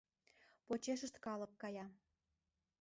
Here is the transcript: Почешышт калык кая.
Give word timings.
Почешышт 0.67 1.15
калык 1.25 1.51
кая. 1.61 1.85